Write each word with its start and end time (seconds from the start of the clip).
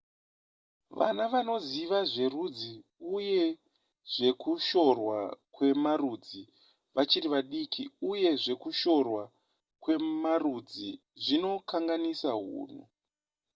vana 0.97 1.23
vanoziva 1.33 1.99
zverudzi 2.13 2.73
uye 3.15 3.45
zvekushorwa 4.13 5.17
kwemarudzi 5.55 6.41
vachiri 6.95 7.27
vadiki 7.33 7.83
uye 8.11 8.29
zvekushorwa 8.43 9.23
kwemarudzi 9.83 10.89
zvinokanganisa 11.23 12.29
hunhu 12.39 12.81